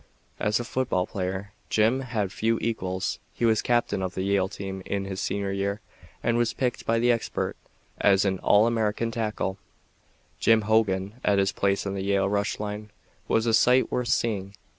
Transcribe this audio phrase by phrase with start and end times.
[0.39, 3.19] As a football player, Jim had few equals.
[3.35, 5.79] He was captain of the Yale team in his senior year
[6.23, 7.59] and was picked by the experts
[7.99, 9.59] as an "All American Tackle."
[10.39, 12.89] Jim Hogan at his place in the Yale rush line
[13.27, 14.55] was a sight worth seeing.